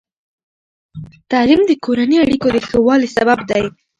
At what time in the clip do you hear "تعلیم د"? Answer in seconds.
1.31-1.71